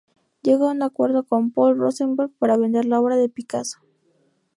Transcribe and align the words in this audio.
Llegó 0.41 0.67
a 0.67 0.71
un 0.71 0.81
acuerdo 0.81 1.25
con 1.25 1.51
Paul 1.51 1.77
Rosenberg 1.77 2.31
para 2.39 2.57
vender 2.57 2.85
la 2.85 2.99
obra 2.99 3.17
de 3.17 3.29
Picasso. 3.29 3.81